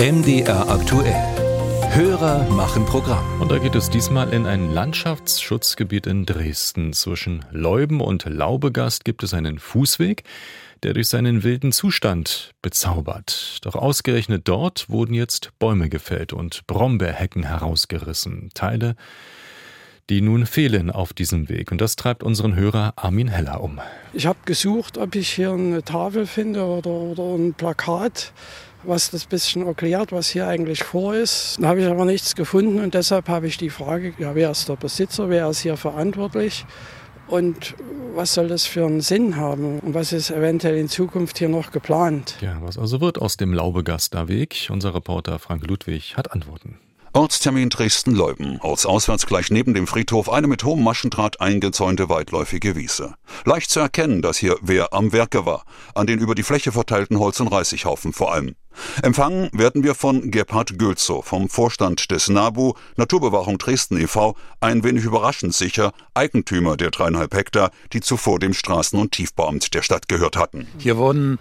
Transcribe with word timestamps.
MDR 0.00 0.66
aktuell. 0.70 1.12
Hörer 1.90 2.48
machen 2.48 2.86
Programm. 2.86 3.38
Und 3.38 3.50
da 3.50 3.58
geht 3.58 3.74
es 3.74 3.90
diesmal 3.90 4.32
in 4.32 4.46
ein 4.46 4.72
Landschaftsschutzgebiet 4.72 6.06
in 6.06 6.24
Dresden. 6.24 6.94
Zwischen 6.94 7.44
Leuben 7.50 8.00
und 8.00 8.24
Laubegast 8.24 9.04
gibt 9.04 9.22
es 9.22 9.34
einen 9.34 9.58
Fußweg, 9.58 10.22
der 10.82 10.94
durch 10.94 11.08
seinen 11.08 11.42
wilden 11.42 11.70
Zustand 11.70 12.54
bezaubert. 12.62 13.58
Doch 13.60 13.74
ausgerechnet 13.74 14.48
dort 14.48 14.88
wurden 14.88 15.12
jetzt 15.12 15.50
Bäume 15.58 15.90
gefällt 15.90 16.32
und 16.32 16.66
Brombeerhecken 16.66 17.42
herausgerissen. 17.42 18.48
Teile, 18.54 18.96
die 20.08 20.22
nun 20.22 20.46
fehlen 20.46 20.90
auf 20.90 21.12
diesem 21.12 21.50
Weg. 21.50 21.72
Und 21.72 21.82
das 21.82 21.96
treibt 21.96 22.22
unseren 22.22 22.54
Hörer 22.54 22.94
Armin 22.96 23.28
Heller 23.28 23.60
um. 23.60 23.80
Ich 24.14 24.24
habe 24.24 24.38
gesucht, 24.46 24.96
ob 24.96 25.14
ich 25.14 25.28
hier 25.28 25.52
eine 25.52 25.82
Tafel 25.82 26.24
finde 26.24 26.64
oder, 26.64 26.90
oder 26.90 27.34
ein 27.34 27.52
Plakat 27.52 28.32
was 28.82 29.10
das 29.10 29.26
bisschen 29.26 29.66
erklärt, 29.66 30.12
was 30.12 30.28
hier 30.28 30.46
eigentlich 30.46 30.82
vor 30.82 31.14
ist. 31.14 31.58
Da 31.60 31.68
habe 31.68 31.80
ich 31.80 31.86
aber 31.86 32.04
nichts 32.04 32.34
gefunden 32.34 32.80
und 32.80 32.94
deshalb 32.94 33.28
habe 33.28 33.46
ich 33.46 33.56
die 33.56 33.70
Frage, 33.70 34.14
ja, 34.18 34.34
wer 34.34 34.50
ist 34.50 34.68
der 34.68 34.76
Besitzer, 34.76 35.28
wer 35.28 35.48
ist 35.50 35.60
hier 35.60 35.76
verantwortlich 35.76 36.64
und 37.28 37.74
was 38.14 38.34
soll 38.34 38.48
das 38.48 38.66
für 38.66 38.84
einen 38.84 39.00
Sinn 39.00 39.36
haben 39.36 39.78
und 39.80 39.94
was 39.94 40.12
ist 40.12 40.30
eventuell 40.30 40.76
in 40.76 40.88
Zukunft 40.88 41.38
hier 41.38 41.48
noch 41.48 41.70
geplant. 41.70 42.36
Ja, 42.40 42.58
was 42.60 42.76
also 42.76 43.00
wird 43.00 43.20
aus 43.20 43.36
dem 43.36 43.54
Laubegaster 43.54 44.28
Weg? 44.28 44.68
Unser 44.70 44.94
Reporter 44.94 45.38
Frank 45.38 45.66
Ludwig 45.66 46.16
hat 46.16 46.32
Antworten. 46.32 46.78
Ortstermin 47.12 47.70
Dresden-Leuben. 47.70 48.60
Ortsauswärts 48.60 49.26
gleich 49.26 49.50
neben 49.50 49.74
dem 49.74 49.88
Friedhof 49.88 50.30
eine 50.30 50.46
mit 50.46 50.62
hohem 50.62 50.84
Maschendraht 50.84 51.40
eingezäunte 51.40 52.08
weitläufige 52.08 52.76
Wiese. 52.76 53.14
Leicht 53.44 53.68
zu 53.70 53.80
erkennen, 53.80 54.22
dass 54.22 54.36
hier 54.36 54.56
wer 54.60 54.92
am 54.92 55.12
Werke 55.12 55.44
war. 55.44 55.64
An 55.96 56.06
den 56.06 56.20
über 56.20 56.36
die 56.36 56.44
Fläche 56.44 56.70
verteilten 56.70 57.18
Holz- 57.18 57.40
und 57.40 57.48
Reisighaufen 57.48 58.12
vor 58.12 58.32
allem. 58.32 58.54
Empfangen 59.02 59.50
werden 59.52 59.82
wir 59.82 59.96
von 59.96 60.30
Gebhard 60.30 60.78
Gülzow 60.78 61.26
vom 61.26 61.48
Vorstand 61.48 62.12
des 62.12 62.28
NABU 62.28 62.74
Naturbewahrung 62.96 63.58
Dresden 63.58 64.00
e.V., 64.00 64.36
ein 64.60 64.84
wenig 64.84 65.02
überraschend 65.02 65.52
sicher 65.52 65.92
Eigentümer 66.14 66.76
der 66.76 66.92
dreieinhalb 66.92 67.34
Hektar, 67.34 67.72
die 67.92 68.00
zuvor 68.00 68.38
dem 68.38 68.52
Straßen- 68.52 68.96
und 68.96 69.10
Tiefbauamt 69.10 69.74
der 69.74 69.82
Stadt 69.82 70.06
gehört 70.06 70.36
hatten. 70.36 70.68
Hier 70.78 70.96
wurden 70.96 71.40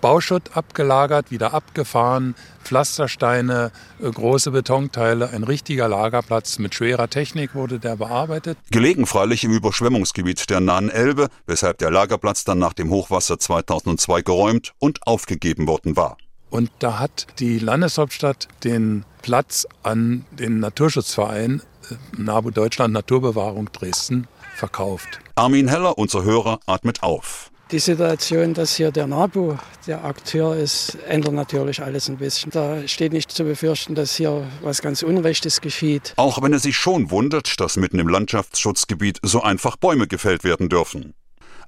Bauschutt 0.00 0.56
abgelagert, 0.56 1.30
wieder 1.30 1.54
abgefahren, 1.54 2.34
Pflastersteine, 2.64 3.70
äh, 4.00 4.10
große 4.10 4.50
Betonteile, 4.50 5.30
ein 5.30 5.44
richtiger 5.44 5.88
Lagerplatz 5.88 6.58
mit 6.58 6.74
schwerer 6.74 7.08
Technik 7.08 7.54
wurde 7.54 7.78
der 7.78 7.96
bearbeitet. 7.96 8.58
Gelegen 8.70 9.06
freilich 9.06 9.44
im 9.44 9.52
Überschwemmungsgebiet 9.52 10.50
der 10.50 10.60
nahen 10.60 10.90
Elbe, 10.90 11.28
weshalb 11.46 11.78
der 11.78 11.90
Lagerplatz 11.90 12.44
dann 12.44 12.58
nach 12.58 12.72
dem 12.72 12.90
Hochwasser 12.90 13.38
2002 13.38 14.22
geräumt 14.22 14.72
und 14.78 15.06
aufgegeben 15.06 15.66
worden 15.66 15.96
war. 15.96 16.16
Und 16.50 16.70
da 16.78 16.98
hat 16.98 17.26
die 17.38 17.58
Landeshauptstadt 17.58 18.48
den 18.64 19.04
Platz 19.22 19.66
an 19.82 20.24
den 20.30 20.60
Naturschutzverein 20.60 21.62
äh, 21.90 22.20
NABU 22.20 22.50
Deutschland 22.50 22.94
Naturbewahrung 22.94 23.70
Dresden 23.72 24.28
verkauft. 24.56 25.20
Armin 25.34 25.68
Heller, 25.68 25.98
unser 25.98 26.24
Hörer, 26.24 26.60
atmet 26.66 27.02
auf. 27.02 27.50
Die 27.70 27.78
Situation, 27.80 28.54
dass 28.54 28.76
hier 28.76 28.90
der 28.90 29.06
NABU 29.06 29.58
der 29.86 30.02
Akteur 30.02 30.56
ist, 30.56 30.96
ändert 31.06 31.34
natürlich 31.34 31.82
alles 31.82 32.08
ein 32.08 32.16
bisschen. 32.16 32.50
Da 32.50 32.88
steht 32.88 33.12
nicht 33.12 33.30
zu 33.30 33.44
befürchten, 33.44 33.94
dass 33.94 34.16
hier 34.16 34.46
was 34.62 34.80
ganz 34.80 35.02
Unrechtes 35.02 35.60
geschieht. 35.60 36.14
Auch 36.16 36.40
wenn 36.40 36.54
er 36.54 36.60
sich 36.60 36.78
schon 36.78 37.10
wundert, 37.10 37.60
dass 37.60 37.76
mitten 37.76 37.98
im 37.98 38.08
Landschaftsschutzgebiet 38.08 39.18
so 39.22 39.42
einfach 39.42 39.76
Bäume 39.76 40.06
gefällt 40.06 40.44
werden 40.44 40.70
dürfen. 40.70 41.12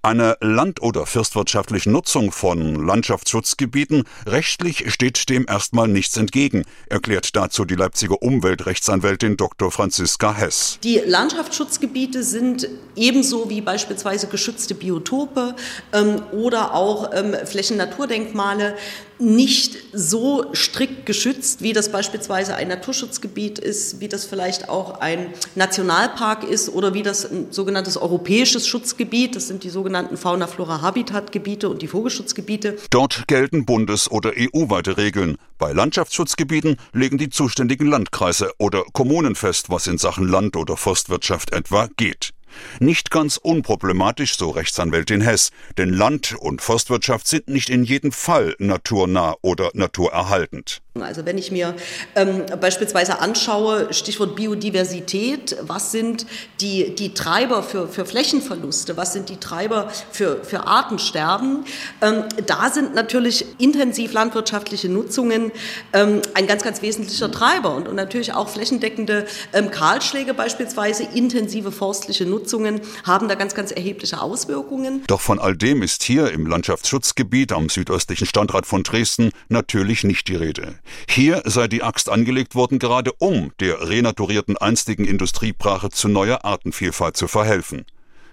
Eine 0.02 0.38
land- 0.40 0.80
oder 0.80 1.04
forstwirtschaftliche 1.04 1.90
Nutzung 1.90 2.32
von 2.32 2.86
Landschaftsschutzgebieten 2.86 4.04
rechtlich 4.26 4.90
steht 4.90 5.28
dem 5.28 5.44
erstmal 5.46 5.88
nichts 5.88 6.16
entgegen, 6.16 6.64
erklärt 6.88 7.36
dazu 7.36 7.66
die 7.66 7.74
Leipziger 7.74 8.22
Umweltrechtsanwältin 8.22 9.36
Dr. 9.36 9.70
Franziska 9.70 10.34
Hess. 10.34 10.78
Die 10.82 11.02
Landschaftsschutzgebiete 11.04 12.22
sind 12.22 12.66
ebenso 12.96 13.50
wie 13.50 13.60
beispielsweise 13.60 14.28
geschützte 14.28 14.75
Biotope 14.75 15.54
ähm, 15.92 16.22
oder 16.32 16.72
auch 16.72 17.10
ähm, 17.12 17.36
Flächennaturdenkmale 17.44 18.76
nicht 19.19 19.76
so 19.92 20.46
strikt 20.54 21.04
geschützt, 21.04 21.60
wie 21.60 21.75
das 21.75 21.92
beispielsweise 21.92 22.54
ein 22.54 22.69
Naturschutzgebiet 22.69 23.58
ist, 23.58 24.00
wie 24.00 24.08
das 24.08 24.25
vielleicht 24.25 24.70
auch 24.70 25.00
ein 25.00 25.34
Nationalpark 25.56 26.44
ist 26.44 26.70
oder 26.70 26.94
wie 26.94 27.02
das 27.02 27.30
ein 27.30 27.48
sogenanntes 27.50 27.98
europäisches 27.98 28.66
Schutzgebiet, 28.66 29.36
das 29.36 29.46
sind 29.46 29.62
die 29.62 29.69
sogenannten 29.69 29.89
Fauna-Flora-Habitat-Gebiete 30.16 31.68
und 31.68 31.82
die 31.82 31.88
Vogelschutzgebiete. 31.88 32.76
Dort 32.90 33.26
gelten 33.28 33.64
bundes- 33.64 34.10
oder 34.10 34.32
EU-weite 34.36 34.96
Regeln. 34.96 35.36
Bei 35.58 35.72
Landschaftsschutzgebieten 35.72 36.76
legen 36.92 37.18
die 37.18 37.30
zuständigen 37.30 37.88
Landkreise 37.88 38.52
oder 38.58 38.84
Kommunen 38.92 39.34
fest, 39.34 39.70
was 39.70 39.86
in 39.86 39.98
Sachen 39.98 40.28
Land- 40.28 40.56
oder 40.56 40.76
Forstwirtschaft 40.76 41.52
etwa 41.52 41.88
geht. 41.96 42.30
Nicht 42.78 43.10
ganz 43.10 43.36
unproblematisch, 43.36 44.36
so 44.36 44.50
Rechtsanwältin 44.50 45.20
Hess, 45.20 45.50
denn 45.78 45.90
Land- 45.90 46.34
und 46.38 46.62
Forstwirtschaft 46.62 47.26
sind 47.26 47.48
nicht 47.48 47.70
in 47.70 47.84
jedem 47.84 48.12
Fall 48.12 48.54
naturnah 48.58 49.34
oder 49.42 49.70
naturerhaltend. 49.74 50.82
Also 50.98 51.24
wenn 51.24 51.38
ich 51.38 51.52
mir 51.52 51.76
ähm, 52.16 52.46
beispielsweise 52.60 53.20
anschaue, 53.20 53.94
Stichwort 53.94 54.34
Biodiversität, 54.34 55.56
was 55.62 55.92
sind 55.92 56.26
die, 56.60 56.96
die 56.96 57.14
Treiber 57.14 57.62
für, 57.62 57.86
für 57.86 58.04
Flächenverluste, 58.04 58.96
was 58.96 59.12
sind 59.12 59.28
die 59.28 59.36
Treiber 59.36 59.88
für, 60.10 60.42
für 60.42 60.66
Artensterben, 60.66 61.64
ähm, 62.02 62.24
da 62.44 62.70
sind 62.70 62.96
natürlich 62.96 63.46
intensiv 63.58 64.12
landwirtschaftliche 64.12 64.88
Nutzungen 64.88 65.52
ähm, 65.92 66.22
ein 66.34 66.48
ganz, 66.48 66.64
ganz 66.64 66.82
wesentlicher 66.82 67.30
Treiber 67.30 67.76
und, 67.76 67.86
und 67.86 67.94
natürlich 67.94 68.32
auch 68.32 68.48
flächendeckende 68.48 69.26
ähm, 69.52 69.70
Kahlschläge 69.70 70.34
beispielsweise, 70.34 71.04
intensive 71.14 71.70
forstliche 71.70 72.26
Nutzungen 72.26 72.80
haben 73.04 73.28
da 73.28 73.36
ganz, 73.36 73.54
ganz 73.54 73.70
erhebliche 73.70 74.20
Auswirkungen. 74.20 75.04
Doch 75.06 75.20
von 75.20 75.38
all 75.38 75.56
dem 75.56 75.82
ist 75.84 76.02
hier 76.02 76.32
im 76.32 76.46
Landschaftsschutzgebiet 76.46 77.52
am 77.52 77.68
südöstlichen 77.68 78.26
Standrand 78.26 78.66
von 78.66 78.82
Dresden 78.82 79.30
natürlich 79.48 80.02
nicht 80.02 80.26
die 80.26 80.34
Rede. 80.34 80.80
Hier 81.08 81.42
sei 81.44 81.68
die 81.68 81.82
Axt 81.82 82.08
angelegt 82.08 82.54
worden, 82.54 82.78
gerade 82.78 83.12
um 83.18 83.52
der 83.60 83.88
renaturierten 83.88 84.56
einstigen 84.56 85.04
Industriebrache 85.04 85.90
zu 85.90 86.08
neuer 86.08 86.44
Artenvielfalt 86.44 87.16
zu 87.16 87.28
verhelfen. 87.28 87.84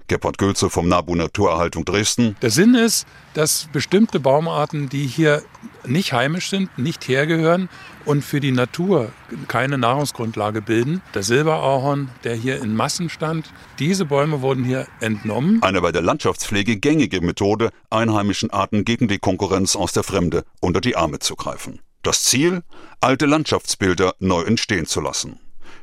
Gebhard 0.08 0.38
Gülze 0.38 0.70
vom 0.70 0.88
NABU 0.88 1.16
Naturerhaltung 1.16 1.84
Dresden. 1.84 2.38
Der 2.42 2.50
Sinn 2.50 2.76
ist, 2.76 3.06
dass 3.34 3.68
bestimmte 3.74 4.22
Baumarten, 4.22 4.88
die 4.88 5.06
hier 5.06 5.44
nicht 5.86 6.14
heimisch 6.14 6.50
sind, 6.50 6.78
nicht 6.78 7.08
hergehören 7.10 7.68
und 8.06 8.24
für 8.24 8.40
die 8.40 8.54
Natur 8.54 9.12
keine 9.50 9.78
Nahrungsgrundlage 9.78 10.62
bilden. 10.62 11.02
Der 11.14 11.24
Silberahorn, 11.24 12.10
der 12.24 12.36
hier 12.36 12.62
in 12.62 12.74
Massen 12.74 13.10
stand, 13.10 13.52
diese 13.80 14.06
Bäume 14.06 14.42
wurden 14.42 14.64
hier 14.64 14.88
entnommen. 15.02 15.62
Eine 15.62 15.82
bei 15.82 15.92
der 15.92 16.02
Landschaftspflege 16.02 16.78
gängige 16.78 17.20
Methode, 17.20 17.72
einheimischen 17.90 18.50
Arten 18.50 18.86
gegen 18.86 19.10
die 19.10 19.20
Konkurrenz 19.20 19.76
aus 19.76 19.92
der 19.92 20.04
Fremde 20.04 20.46
unter 20.62 20.80
die 20.80 20.96
Arme 20.96 21.20
zu 21.20 21.36
greifen. 21.36 21.82
Das 22.04 22.24
Ziel, 22.24 22.64
alte 23.02 23.26
Landschaftsbilder 23.26 24.16
neu 24.20 24.42
entstehen 24.44 24.86
zu 24.86 25.02
lassen. 25.02 25.40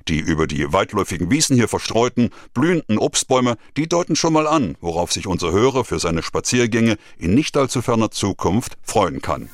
Die 0.08 0.19
über 0.19 0.47
die 0.47 0.72
weitläufigen 0.72 1.30
Wiesen 1.30 1.56
hier 1.56 1.69
verstreuten, 1.69 2.30
blühenden 2.52 2.98
Obstbäume, 2.98 3.56
die 3.76 3.88
deuten 3.88 4.16
schon 4.16 4.32
mal 4.34 4.47
an, 4.47 4.76
worauf 4.80 5.12
sich 5.12 5.26
unser 5.26 5.53
Hörer 5.53 5.84
für 5.84 5.98
seine 5.98 6.22
Spaziergänge 6.22 6.98
in 7.16 7.34
nicht 7.34 7.56
allzu 7.56 7.80
ferner 7.80 8.10
Zukunft 8.10 8.76
freuen 8.82 9.22
kann. 9.22 9.48